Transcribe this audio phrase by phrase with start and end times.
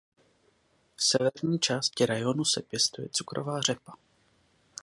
[0.95, 3.93] V severní části rajónu se pěstuje cukrová řepa.